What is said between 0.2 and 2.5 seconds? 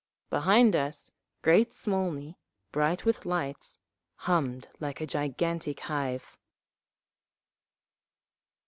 Behind us great Smolny,